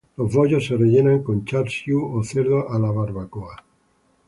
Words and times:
Los 0.17 0.33
bollos 0.33 0.65
se 0.65 0.77
rellenan 0.77 1.21
con 1.21 1.45
"char 1.45 1.69
siu" 1.69 2.03
o 2.17 2.23
cerdo 2.23 2.67
a 2.71 2.79
la 2.79 2.89
barbacoa. 2.89 3.63